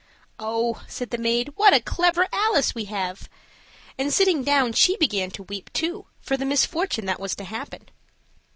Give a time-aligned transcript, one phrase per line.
[0.39, 3.29] "Oh," said the maid, "what a clever Alice we have!"
[3.99, 7.87] And sitting down, she began to weep, too, for the misfortune that was to happen.